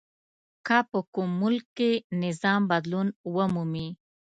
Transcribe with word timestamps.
که 0.67 0.77
په 0.89 0.99
کوم 1.13 1.29
ملک 1.41 1.65
کې 1.77 1.91
نظام 2.23 2.61
بدلون 2.71 3.07
ومومي. 3.35 3.87